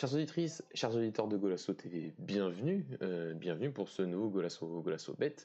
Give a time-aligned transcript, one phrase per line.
[0.00, 5.12] Chers auditrices, chers auditeurs de Golasso TV, bienvenue, euh, bienvenue pour ce nouveau Golasso, Golasso
[5.12, 5.36] Bet,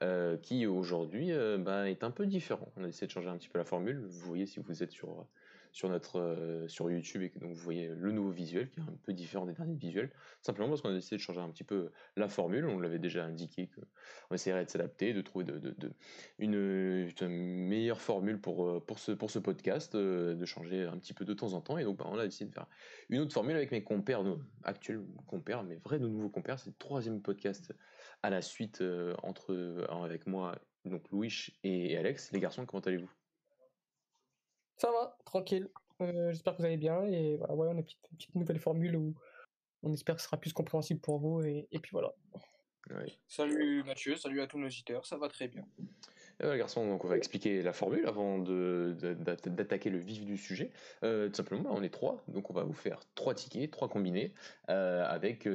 [0.00, 2.68] euh, qui aujourd'hui euh, bah, est un peu différent.
[2.76, 4.00] On a essayé de changer un petit peu la formule.
[4.06, 5.26] Vous voyez si vous êtes sur
[5.76, 8.96] sur notre euh, sur YouTube et que vous voyez le nouveau visuel qui est un
[9.02, 10.10] peu différent des derniers visuels.
[10.40, 13.26] Simplement parce qu'on a décidé de changer un petit peu la formule on l'avait déjà
[13.26, 13.82] indiqué que
[14.30, 15.92] on essaierait de s'adapter de trouver de,
[16.38, 21.52] une, meilleure formule pour euh, ce podcast euh, de changer un petit peu de temps
[21.52, 21.76] en temps.
[21.76, 22.68] Et donc bah, on a décidé de faire
[23.10, 24.24] une autre formule avec mes compères
[24.64, 26.58] actuels compères mes vrais de nouveaux compères.
[26.58, 27.74] C'est le troisième podcast
[28.22, 28.82] à la suite
[29.22, 32.32] entre avec moi donc Louis et Alex.
[32.32, 33.15] Les garçons comment allez-vous?
[34.76, 35.68] Ça va, tranquille.
[36.00, 37.04] Euh, j'espère que vous allez bien.
[37.04, 39.14] Et voilà, on a une petite, nouvelle formule où
[39.82, 41.42] on espère que ce sera plus compréhensible pour vous.
[41.42, 42.12] Et, puis voilà.
[43.26, 45.64] Salut Mathieu, salut à tous nos auditeurs, ça va très bien.
[46.42, 50.70] Euh, garçon, donc on va expliquer la formule avant d'attaquer le vif du sujet.
[51.02, 54.34] Euh, tout simplement, on est trois, donc on va vous faire trois tickets, trois combinés,
[54.68, 55.48] avec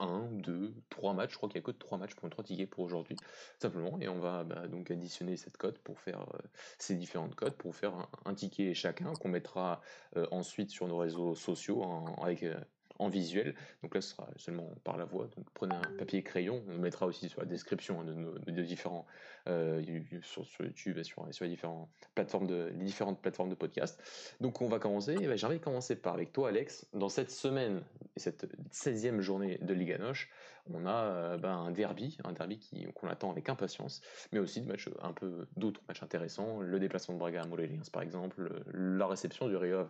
[0.00, 1.32] un, deux, trois matchs.
[1.32, 3.16] Je crois qu'il n'y a que trois matchs pour trois tickets pour aujourd'hui,
[3.58, 3.98] simplement.
[4.00, 6.38] Et on va bah, donc additionner cette cote pour faire euh,
[6.78, 9.80] ces différentes cotes pour faire un, ticket chacun qu'on mettra
[10.16, 11.82] euh, ensuite sur nos réseaux sociaux
[12.22, 12.58] avec euh,
[12.98, 13.54] en visuel.
[13.82, 15.28] Donc là, ce sera seulement par la voix.
[15.36, 16.62] Donc prenez un papier et crayon.
[16.68, 18.14] On mettra aussi sur la description hein, de
[18.50, 19.06] nos différents
[19.48, 19.80] euh,
[20.22, 24.00] sur, YouTube et sur, les, différentes plateformes de, différentes plateformes de podcast.
[24.40, 25.14] Donc on va commencer.
[25.14, 26.86] Ben, j'ai envie de commencer par avec toi, Alex.
[26.94, 27.82] Dans cette semaine
[28.16, 30.30] et cette 16e journée de Liga Noche,
[30.72, 32.58] on a euh, ben, un derby, un derby
[32.94, 34.00] qu'on attend avec impatience,
[34.32, 36.60] mais aussi des matchs un peu d'autres matchs intéressants.
[36.60, 39.86] Le déplacement de Braga à Morelia, par exemple, la réception du Rio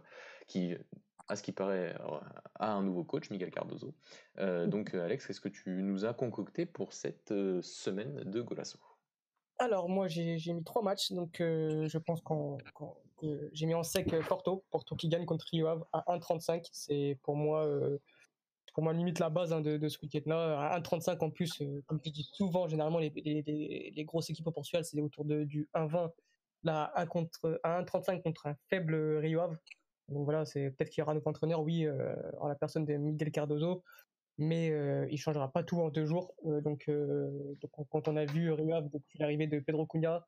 [0.48, 0.76] qui
[1.28, 1.94] à ce qui paraît,
[2.58, 3.94] à un nouveau coach, Miguel Cardozo.
[4.38, 8.40] Euh, donc, euh, Alex, qu'est-ce que tu nous as concocté pour cette euh, semaine de
[8.40, 8.78] Golasso?
[9.58, 11.12] Alors, moi, j'ai mis trois matchs.
[11.12, 14.64] Donc, je pense que j'ai mis en sec Porto.
[14.70, 16.68] Porto qui gagne contre Rio Ave à 1,35.
[16.72, 17.66] C'est pour moi,
[18.74, 20.60] pour moi limite la base hein, de, ce week-end-là.
[20.60, 25.24] À 1,35 en plus, comme je dis souvent, généralement, les, grosses équipes au c'est autour
[25.24, 26.10] de, du 1,20.
[26.62, 29.56] Là, 1 contre, à 1,35 contre un faible Rio Ave.
[30.08, 32.84] Donc voilà, c'est peut-être qu'il y aura un nouveau entraîneur, oui, euh, en la personne
[32.84, 33.82] de Miguel Cardozo,
[34.38, 36.34] mais euh, il changera pas tout en deux jours.
[36.46, 36.88] Euh, donc,
[37.88, 40.26] quand on a vu depuis l'arrivée de Pedro Cunha,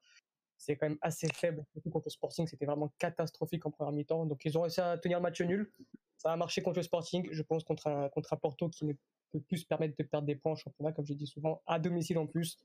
[0.57, 1.65] c'est quand même assez faible.
[1.93, 4.27] Contre Sporting, c'était vraiment catastrophique en première mi-temps.
[4.27, 5.71] Donc ils ont réussi à tenir le match nul.
[6.17, 8.11] Ça a marché contre le Sporting, je pense, contre un,
[8.43, 8.93] Porto qui ne
[9.31, 11.79] peut plus se permettre de perdre des points en championnat, comme j'ai dit souvent, à
[11.79, 12.59] domicile en plus.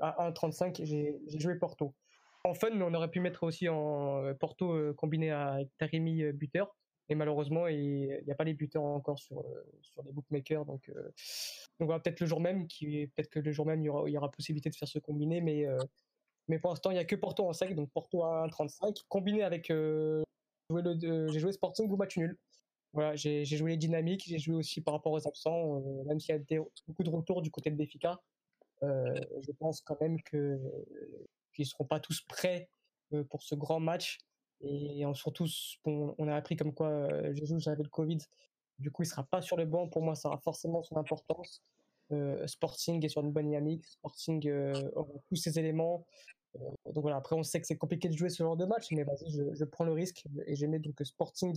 [0.00, 1.92] à 1,35, j'ai joué Porto
[2.46, 6.32] en fun, on aurait pu mettre aussi en euh, Porto euh, combiné à Tarimi euh,
[6.32, 6.74] buteur.
[7.08, 9.44] Et malheureusement, il n'y a pas les buteurs encore sur,
[10.04, 10.64] les bookmakers.
[10.64, 10.90] Donc,
[11.78, 14.74] donc peut-être le jour même, peut-être que le jour même, il y aura, possibilité de
[14.74, 15.40] faire ce combiné.
[15.40, 15.66] Mais,
[16.48, 17.76] mais pour l'instant, il n'y a que Porto en sec.
[17.76, 19.04] Donc Porto à 1,35.
[19.08, 19.68] Combiné avec.
[19.68, 22.36] j'ai joué Sporting ou match nul.
[22.92, 24.24] Voilà, j'ai joué les dynamiques.
[24.26, 25.80] J'ai joué aussi par rapport aux absents.
[26.06, 28.20] même s'il y a beaucoup de retours du côté de Béfica.
[28.82, 30.58] je pense quand même que
[31.56, 32.68] qu'ils ne seront pas tous prêts
[33.12, 34.18] euh, pour ce grand match.
[34.60, 35.46] Et surtout,
[35.84, 38.18] on a appris comme quoi euh, Jésus j'avais le Covid.
[38.78, 39.88] Du coup, il sera pas sur le banc.
[39.88, 41.62] Pour moi, ça aura forcément son importance.
[42.12, 43.84] Euh, Sporting est sur une bonne dynamique.
[43.86, 44.48] Sporting
[44.94, 46.06] aura tous ces éléments.
[46.86, 49.04] donc voilà, après, on sait que c'est compliqué de jouer ce genre de match, mais
[49.04, 51.54] vas-y, je, prends le risque et j'ai mis donc Sporting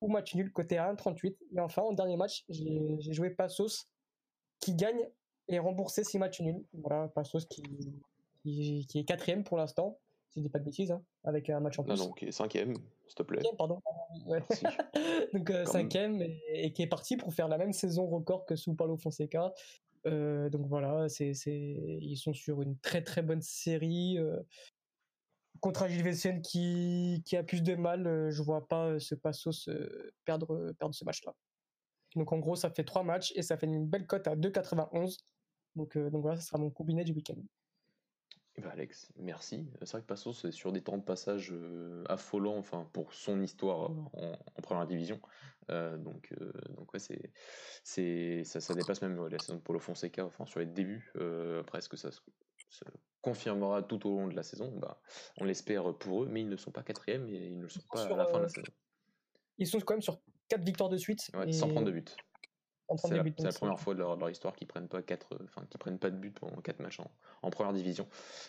[0.00, 1.36] ou match nul côté 1,38.
[1.56, 3.88] Et enfin, en dernier match, j'ai joué Passos
[4.60, 5.08] qui gagne
[5.48, 6.64] et remboursé 6 matchs nuls.
[6.74, 7.62] Voilà, Passos qui,
[8.46, 9.98] qui, est quatrième pour l'instant,
[10.30, 11.96] si je dis pas de bêtises, hein, avec un match en plus.
[11.96, 12.74] Non, non, qui est cinquième,
[13.06, 13.42] s'il te plaît.
[13.56, 13.80] pardon.
[15.34, 18.74] donc euh, cinquième et, qui est parti pour faire la même saison record que sous
[18.74, 19.52] Paulo Fonseca.
[20.06, 24.18] Euh, donc voilà, c'est, ils sont sur une très très bonne série.
[24.18, 24.40] Euh,
[25.60, 29.70] contre un Gilles qui, qui a plus de mal, je vois pas ce Passos
[30.26, 31.34] perdre, perdre ce match-là.
[32.14, 35.16] Donc en gros, ça fait trois matchs et ça fait une belle cote à 2,91.
[35.74, 37.40] Donc, donc voilà, ça sera mon combiné du week-end.
[38.58, 39.66] Eh ben, Alex, merci.
[39.82, 43.42] C'est vrai que Passos c'est sur des temps de passage euh, affolants, enfin pour son
[43.42, 45.20] histoire en, première division.
[45.70, 47.32] Euh, donc, euh, donc ouais, c'est,
[47.84, 51.12] c'est, ça, dépasse même la saison de Paulo Fonseca, enfin sur les débuts.
[51.60, 52.20] après, est-ce que ça se,
[53.20, 54.72] confirmera tout au long de la saison?
[54.78, 55.02] Bah,
[55.38, 58.06] On l'espère pour eux, mais ils ne sont pas quatrième et ils ne sont pas
[58.06, 58.72] à la fin de la saison.
[59.58, 61.30] Ils sont quand même sur quatre victoires de suite.
[61.50, 62.16] Sans prendre de but.
[62.96, 66.16] C'est la, première fois de leur, histoire qu'ils prennent pas quatre, enfin prennent pas de
[66.16, 67.00] but pendant quatre matchs
[67.42, 68.06] en, première division.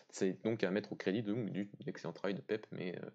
[0.10, 3.10] C'est donc à mettre au crédit de, du excellent travail de Pep, mais euh,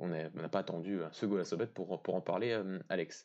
[0.00, 3.24] on n'a pas attendu ce goal à Sobet pour, pour en parler, euh, Alex.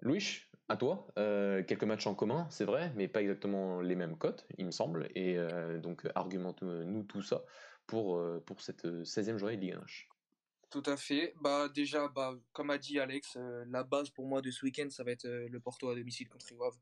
[0.00, 4.16] Louis, à toi, euh, quelques matchs en commun, c'est vrai, mais pas exactement les mêmes
[4.16, 5.36] cotes, il me semble, et
[5.82, 7.44] donc argumente-nous tout ça
[7.86, 9.80] pour, pour cette 16e journée de Ligue 1.
[10.72, 11.34] Tout à fait.
[11.40, 13.38] Bah déjà, bah comme a dit Alex,
[13.68, 16.50] la base pour moi de ce week-end, ça va être le Porto à domicile contre
[16.50, 16.76] Iwave.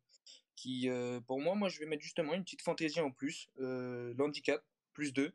[0.57, 0.89] Qui,
[1.27, 5.33] pour moi, moi je vais mettre justement une petite fantaisie en plus, l'handicap plus 2,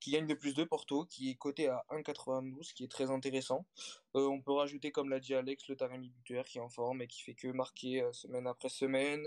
[0.00, 3.66] qui gagne de plus 2 Porto, qui est coté à 1,92, qui est très intéressant.
[4.14, 7.06] on peut rajouter, comme l'a dit Alex, le Taremi buteur qui est en forme et
[7.06, 9.26] qui fait que marquer semaine après semaine,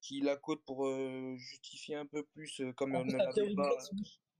[0.00, 0.86] qui la cote pour
[1.36, 3.76] justifier un peu plus comme on la théorie, pas...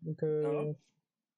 [0.03, 0.73] donc, euh,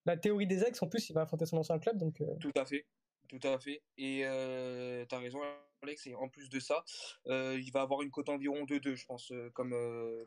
[0.06, 2.64] la théorie des ex en plus il va affronter son ancien club donc tout à
[2.64, 2.86] fait.
[3.28, 3.82] Tout à fait.
[3.96, 5.40] Et euh, tu as raison
[5.82, 6.84] Alex et en plus de ça
[7.26, 9.74] il va avoir une cote environ 2-2 je pense comme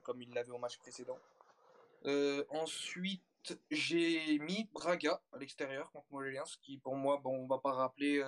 [0.03, 1.19] comme il l'avait au match précédent.
[2.49, 3.23] Ensuite
[3.71, 8.21] j'ai mis Braga à l'extérieur contre Montpellier, qui pour moi bon on va pas rappeler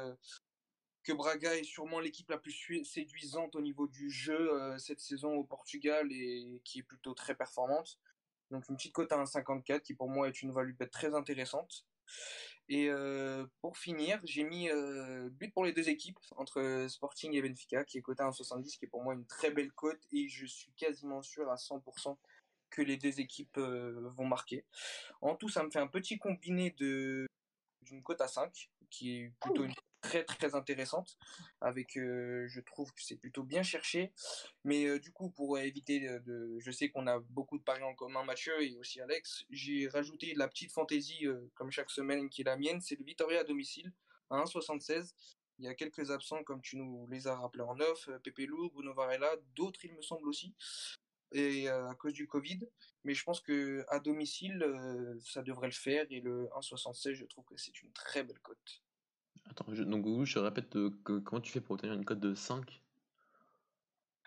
[1.03, 5.33] que Braga est sûrement l'équipe la plus séduisante au niveau du jeu euh, cette saison
[5.33, 7.99] au Portugal et qui est plutôt très performante.
[8.51, 11.85] Donc une petite cote à 1,54 qui pour moi est une value bet très intéressante.
[12.67, 17.41] Et euh, pour finir, j'ai mis euh, but pour les deux équipes entre Sporting et
[17.41, 20.27] Benfica qui est coté à 1,70 qui est pour moi une très belle cote et
[20.27, 22.15] je suis quasiment sûr à 100%
[22.69, 24.65] que les deux équipes vont marquer.
[25.21, 27.27] En tout, ça me fait un petit combiné de
[27.81, 31.17] d'une cote à 5 qui est plutôt une très très intéressante
[31.61, 34.11] avec euh, je trouve que c'est plutôt bien cherché.
[34.63, 37.93] Mais euh, du coup pour éviter de, je sais qu'on a beaucoup de paris en
[37.95, 42.41] commun Mathieu et aussi Alex j'ai rajouté la petite fantaisie euh, comme chaque semaine qui
[42.41, 43.91] est la mienne c'est le Vitoria à domicile
[44.29, 45.13] à 1,76
[45.59, 48.69] il y a quelques absents comme tu nous les as rappelés en off Pepe Lou,
[48.69, 50.53] Bruno Varela d'autres il me semble aussi
[51.31, 52.59] et à cause du Covid.
[53.03, 54.65] Mais je pense que à domicile
[55.23, 58.81] ça devrait le faire et le 1,76 je trouve que c'est une très belle cote
[59.49, 62.35] Attends, je, donc je répète euh, que, comment tu fais pour obtenir une cote de
[62.35, 62.81] 5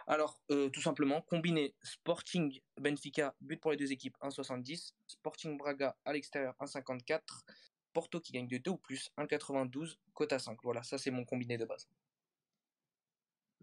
[0.06, 5.96] Alors, euh, tout simplement, combiner Sporting Benfica, but pour les deux équipes 1,70, Sporting Braga
[6.04, 7.20] à l'extérieur 1,54,
[7.93, 10.58] Porto qui gagne de 2 ou plus 1,92, cote à 5.
[10.62, 11.88] Voilà, ça c'est mon combiné de base.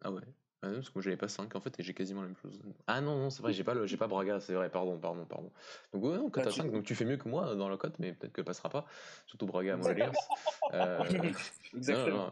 [0.01, 0.23] Ah ouais.
[0.61, 2.35] Ah non, parce que moi j'avais pas 5 en fait et j'ai quasiment la même
[2.35, 2.59] chose.
[2.87, 5.25] Ah non, non, c'est vrai, j'ai pas, le, j'ai pas Braga, c'est vrai, pardon, pardon,
[5.25, 5.51] pardon.
[5.93, 7.93] Donc ouais, non, cote à 5, donc tu fais mieux que moi dans la cote,
[7.99, 8.85] mais peut-être que passera pas.
[9.25, 10.09] Surtout Braga à Montpellier.
[10.73, 11.03] euh,
[11.73, 12.29] Exactement.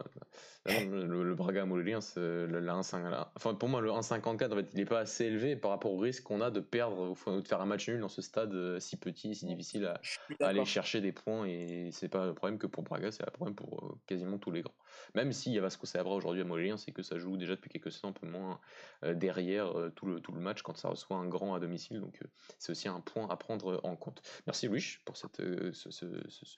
[0.68, 2.80] Le, Braga à Montpellier, le, le 1,
[3.36, 5.98] enfin pour moi le 1,54 en fait il est pas assez élevé par rapport au
[5.98, 8.80] risque qu'on a de perdre ou de faire un match nul dans ce stade euh,
[8.80, 10.00] si petit, si difficile à,
[10.40, 13.54] aller chercher des points et c'est pas un problème que pour Braga, c'est un problème
[13.54, 14.74] pour euh, quasiment tous les grands.
[15.14, 17.70] Même s'il y a Vasco Sabra aujourd'hui à Montpellier, c'est que ça joue déjà depuis
[17.70, 18.60] quelques saisons peu moins
[19.04, 22.00] euh, derrière euh, tout, le, tout le match quand ça reçoit un grand à domicile.
[22.00, 22.26] Donc euh,
[22.58, 24.22] c'est aussi un point à prendre en compte.
[24.46, 26.06] Merci Louis pour cette, ce, ce,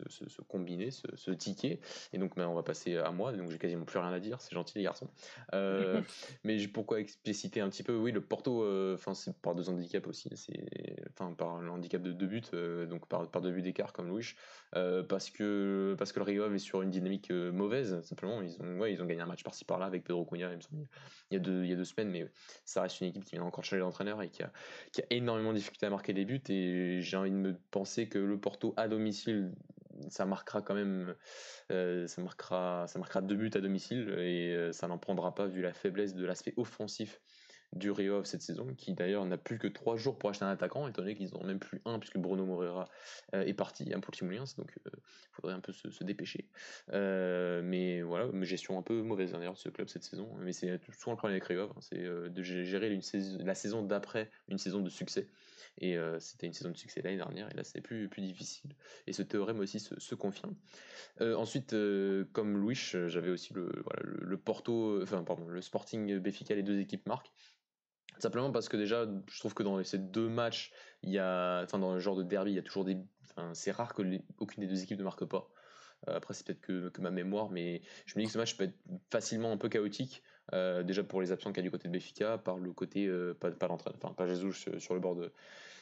[0.09, 1.81] ce, combiné, ce, ticket.
[2.13, 4.41] Et donc ben, on va passer à moi, donc j'ai quasiment plus rien à dire,
[4.41, 5.09] c'est gentil les garçons.
[6.45, 7.97] mais pourquoi expliciter un petit peu?
[7.97, 8.65] Oui, le Porto,
[8.95, 10.65] enfin c'est par deux handicaps aussi, c'est
[11.13, 12.43] enfin par le handicap de deux buts,
[12.89, 14.35] donc par, par deux buts d'écart comme Louis,
[15.09, 18.43] parce que parce que le Rio est sur une dynamique mauvaise simplement.
[18.43, 20.61] Ils ont ouais, ils ont gagné un match par-ci par-là avec Pedro Cunha, il me
[20.61, 20.87] semble,
[21.31, 22.27] il y a deux, il y a deux semaines, mais
[22.65, 24.53] ça reste une équipe qui vient encore changer d'entraîneur et qui a,
[24.93, 26.43] qui a énormément de difficulté à marquer des buts.
[26.49, 29.53] Et j'ai envie de me penser que le Porto à domicile,
[30.09, 31.15] ça marquera quand même,
[31.71, 35.47] euh, ça marquera, ça marquera deux buts à domicile et euh, ça n'en prendra pas
[35.47, 37.21] vu la faiblesse de l'aspect offensif
[37.73, 40.89] du Rio cette saison, qui d'ailleurs n'a plus que trois jours pour acheter un attaquant,
[40.89, 42.89] étant donné qu'ils n'ont même plus un, puisque Bruno Moreira
[43.33, 44.91] euh, est parti hein, pour le Mouliens, donc il
[45.31, 46.49] faudrait un peu se, dépêcher.
[46.89, 50.81] Mais voilà, gestion un peu mauvaise hein, d'ailleurs de ce club cette saison, mais c'est
[50.99, 54.59] souvent le problème avec Rio, hein, c'est de gérer une saison, la saison d'après une
[54.59, 55.29] saison de succès.
[55.79, 58.75] Et c'était une saison de succès l'année dernière, et là c'est plus, plus difficile.
[59.07, 60.55] Et ce théorème aussi se, confirme.
[61.21, 61.75] ensuite,
[62.33, 66.79] comme Louis, j'avais aussi le, voilà, le, Porto, enfin pardon, le Sporting Béfica, les deux
[66.81, 67.33] équipes marquent.
[68.19, 70.73] Simplement parce que déjà, je trouve que dans ces deux matchs,
[71.03, 72.99] il y a, enfin dans le genre de derby, il y a toujours des,
[73.55, 74.03] c'est rare que
[74.39, 75.51] aucune des deux équipes ne marque pas.
[76.09, 78.57] Euh, après, c'est peut-être que, que, ma mémoire, mais je me dis que ce match
[78.57, 78.79] peut être
[79.11, 80.23] facilement un peu chaotique.
[80.53, 83.07] Euh, déjà pour les absents qu'il y a du côté de Béfica, par le côté
[83.07, 84.35] euh, pas, pas pas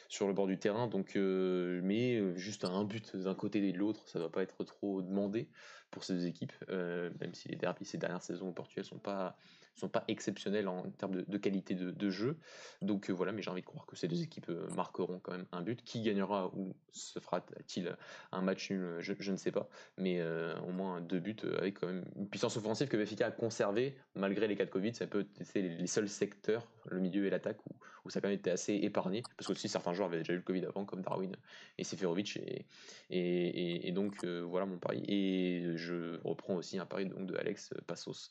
[0.07, 0.87] sur le bord du terrain.
[0.87, 4.63] Donc, mais juste un but d'un côté et de l'autre, ça ne doit pas être
[4.63, 5.47] trop demandé
[5.91, 9.37] pour ces deux équipes, même si les ces dernières saisons au Portugal sont pas
[9.75, 12.37] sont pas exceptionnels en termes de, qualité de, jeu.
[12.81, 15.31] Donc euh, voilà, mais j'ai envie de croire que ces deux équipes euh, marqueront quand
[15.31, 15.83] même un but.
[15.83, 17.95] Qui gagnera ou se fera-t-il
[18.31, 19.69] un match nul je, ne sais pas.
[19.97, 23.31] Mais euh, au moins deux buts avec quand même une puissance offensive que Benfica a
[23.31, 24.93] conservée malgré les cas de Covid.
[24.93, 28.27] Ça peut être les, seuls secteurs, le milieu et l'attaque, où, où, ça a quand
[28.27, 29.23] même été assez épargné.
[29.37, 31.35] Parce que aussi certains joueurs avaient déjà eu le Covid avant, comme Darwin
[31.77, 32.37] et Seferovic.
[32.37, 32.65] Et,
[33.09, 35.03] et, et, donc voilà mon pari.
[35.07, 38.29] Et je reprends aussi un pari donc, de Alex Passos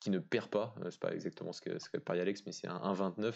[0.00, 3.32] qui ne perd pas c'est pas exactement ce que, ce Alex, mais c'est un 1,29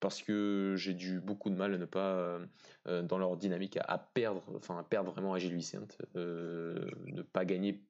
[0.00, 2.46] parce que j'ai dû beaucoup de mal à ne pas, euh,
[2.88, 7.22] euh, dans leur dynamique, à, perdre, enfin à perdre vraiment à Gilles Vicente, euh, ne
[7.22, 7.84] pas gagner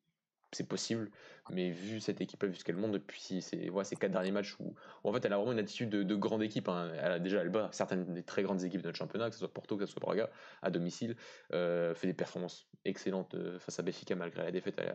[0.53, 1.11] c'est possible,
[1.53, 4.57] mais vu cette équipe-là, vu ce qu'elle montre depuis ces, ouais, ces quatre derniers matchs
[4.61, 6.69] où, en fait elle a vraiment une attitude de, grande équipe.
[6.69, 6.91] Hein.
[7.01, 9.41] Elle a déjà elle bat certaines des très grandes équipes de notre championnat, que ce
[9.41, 10.31] soit Porto, que ce soit Braga,
[10.63, 11.17] à domicile,
[11.53, 14.95] euh, fait des performances excellentes euh, face à Benfica malgré la défaite à,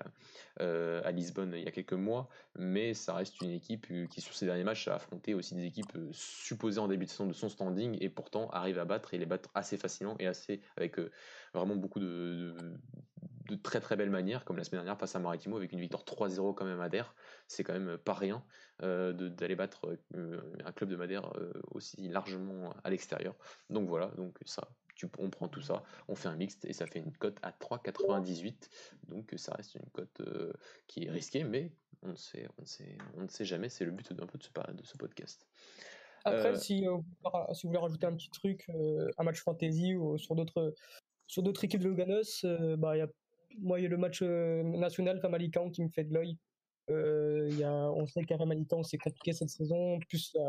[0.62, 4.34] euh, à, Lisbonne il y a quelques mois, mais ça reste une équipe qui sur
[4.34, 7.50] ces derniers matchs a affronté aussi des équipes supposées en début de saison de son
[7.50, 10.98] standing et pourtant arrive à battre et les battre assez facilement et assez avec
[11.56, 12.56] vraiment beaucoup de,
[13.50, 16.04] de, très très belles manières, comme la semaine dernière face à Maritimo avec une victoire
[16.04, 17.16] 3-0 quand même à Madère.
[17.48, 18.44] C'est quand même pas rien
[18.84, 23.34] euh, d'aller battre euh, un club de Madère euh, aussi largement à l'extérieur.
[23.70, 26.86] Donc voilà, donc ça, tu, on prend tout ça, on fait un mixte et ça
[26.86, 28.70] fait une cote à 3,98.
[29.08, 30.22] Donc ça reste une cote
[30.88, 31.72] qui est risquée, mais
[32.02, 33.70] on ne sait, on sait, on ne sait jamais.
[33.70, 35.48] C'est le but d'un peu de ce, de ce podcast.
[36.26, 37.04] Après, si, si, vous
[37.64, 38.70] voulez rajouter un petit truc,
[39.18, 40.74] un match fantasy ou sur d'autres
[41.28, 43.08] sur d'autres équipes de Loganos, euh, bah, y a,
[43.60, 46.38] moi, il y a le match euh, national Famalican qui me fait de l'œil.
[46.90, 50.00] Euh, y a, on sait qu'à Famalican, c'est compliqué cette saison.
[50.08, 50.42] plus, il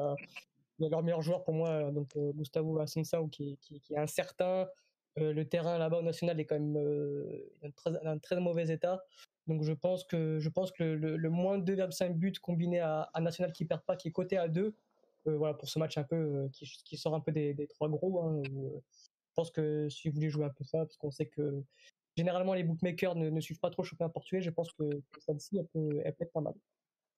[0.82, 3.58] y a, leur meilleur joueur pour moi, donc Gustavo Asensao, qui,
[3.90, 4.68] est incertain.
[5.16, 9.02] le terrain là-bas au national est quand même dans un très mauvais état.
[9.46, 13.08] Donc je pense que, je pense que le, le, moins de 2,5 buts combiné à,
[13.20, 14.74] National qui perd pas, qui est coté à 2,
[15.24, 18.42] voilà, pour ce match un peu qui, sort un peu des, trois gros, hein,
[19.36, 21.62] pense que si vous voulez jouer un peu ça, parce qu'on sait que
[22.16, 24.84] généralement les bookmakers ne, suivent pas trop le championnat portugais, je pense que,
[25.18, 26.54] celle-ci, elle peut, être pas mal.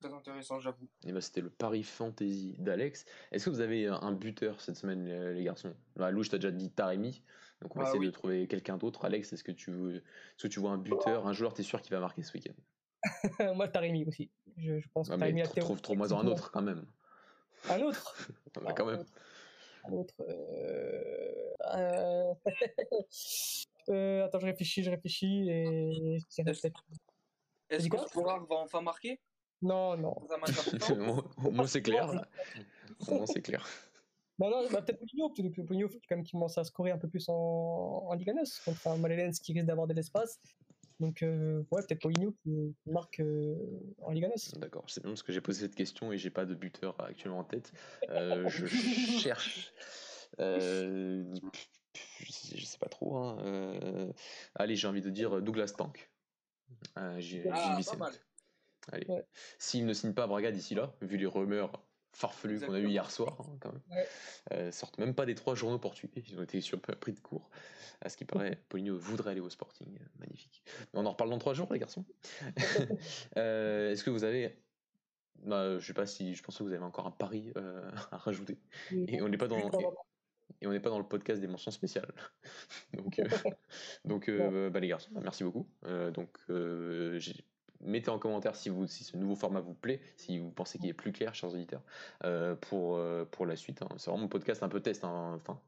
[0.00, 0.88] Très intéressant, j'avoue.
[1.06, 3.04] Et bah, c'était le pari fantasy d'Alex.
[3.32, 5.74] Est-ce que vous avez un buteur cette semaine, les, garçons?
[5.96, 7.22] Bah, Lou, je t'ai déjà dit Taremi.
[7.60, 9.04] Donc on va ah essayer de trouver quelqu'un d'autre.
[9.04, 11.82] Alex, est-ce que tu veux, est-ce que tu vois un buteur, un joueur, t'es sûr
[11.82, 12.54] qu'il va marquer ce week-end?
[13.56, 14.30] Moi, Taremi aussi.
[14.56, 16.84] Je, je pense que Taremi a trouve, trouve-moi un autre quand même.
[17.68, 18.28] Un autre?
[18.62, 19.04] Bah, Quand même.
[19.84, 20.14] Un autre.
[20.20, 22.34] Euh...
[23.88, 26.18] Euh, attends, je réfléchis, je réfléchis et.
[27.70, 29.20] Est-ce que Scorar va enfin marquer?
[29.62, 30.14] Non, non.
[31.38, 32.12] Moi, c'est clair.
[33.08, 33.66] Moi, c'est clair.
[34.38, 36.98] Non, non, bah, peut-être Pogno, peut-être que Pogno, quand même, qui commence à scorer un
[36.98, 40.38] peu plus en, en Ligue 1 contre un Malelens qui risque d'avoir de l'espace.
[41.00, 43.54] Donc, euh, ouais, peut-être Paulinho qui, marque euh,
[44.02, 44.28] en Liga.
[44.56, 47.38] D'accord, c'est bien parce que j'ai posé cette question et j'ai pas de buteur actuellement
[47.38, 47.72] en tête.
[48.10, 49.72] Euh, je cherche.
[50.40, 51.24] Euh,
[52.20, 53.16] je, sais pas trop.
[53.16, 54.12] Hein, euh,
[54.56, 56.10] allez, j'ai envie de dire Douglas Tank.
[57.18, 57.78] j'ai ah,
[58.90, 59.06] Allez.
[59.58, 61.87] S'il ne signe pas Braga d'ici là, vu les rumeurs
[62.18, 65.78] farfelues qu'on a eu hier soir, hein, quand même, sortent même pas des trois journaux
[65.78, 67.50] portugais, ils ont été sur, pris de court.
[68.00, 69.98] À ce qui paraît, Paulinho voudrait aller au Sporting.
[70.18, 70.62] Magnifique.
[70.94, 72.04] on en reparle dans trois jours, les garçons.
[73.36, 74.56] Est-ce que vous avez
[75.44, 77.52] bah, je sais pas si je pense que vous avez encore un pari
[78.10, 78.58] à rajouter.
[78.90, 79.70] Et on n'est pas dans
[80.60, 82.12] et on n'est pas dans le podcast des mentions spéciales.
[82.94, 83.28] donc, euh,
[84.04, 85.68] donc euh, bah, les garçons, merci beaucoup.
[85.84, 87.34] Euh, donc, j'ai
[87.80, 90.88] mettez en commentaire si, vous, si ce nouveau format vous plaît, si vous pensez qu'il
[90.88, 91.82] est plus clair, chers auditeurs,
[92.24, 93.82] euh, pour, euh, pour la suite.
[93.82, 93.88] Hein.
[93.96, 95.04] C'est vraiment un podcast un peu test.
[95.04, 95.34] Hein.
[95.36, 95.58] Enfin,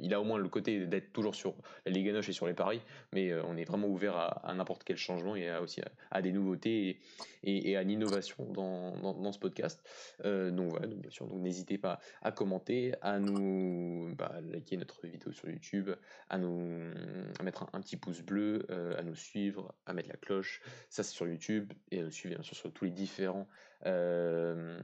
[0.00, 1.54] il a au moins le côté d'être toujours sur
[1.86, 2.80] la Ligue et sur les paris,
[3.12, 5.80] mais euh, on est vraiment ouvert à, n'importe quel changement et aussi
[6.10, 6.98] à, des nouveautés
[7.42, 9.82] et, à l'innovation dans, dans, ce podcast.
[10.22, 15.32] donc voilà, donc, bien sûr, n'hésitez pas à commenter, à nous bah, liker notre vidéo
[15.32, 15.90] sur YouTube,
[16.28, 16.92] à nous
[17.38, 18.66] à mettre un petit pouce bleu,
[18.98, 20.62] à nous suivre, à mettre la cloche.
[20.88, 21.53] Ça c'est sur YouTube
[21.90, 23.48] et euh, suivez bien sûr sur tous les différents
[23.86, 24.80] euh,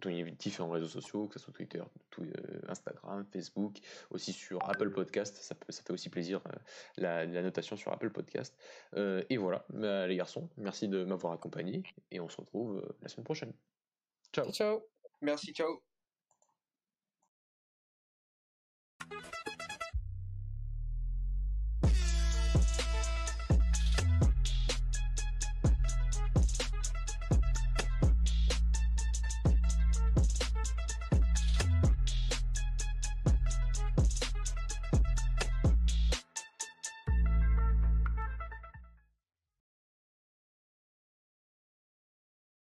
[0.00, 1.82] tous les différents réseaux sociaux, que ce soit Twitter,
[2.18, 2.32] euh,
[2.68, 3.78] Instagram, Facebook,
[4.10, 6.42] aussi sur Apple Podcast, ça, ça fait aussi plaisir
[6.98, 8.54] la, notation sur Apple Podcast.
[8.94, 13.24] et voilà, bah, les garçons, merci de m'avoir accompagné et on se retrouve la semaine
[13.24, 13.54] prochaine.
[14.34, 14.52] Ciao.
[14.52, 14.82] Ciao.
[15.22, 15.82] Merci, ciao.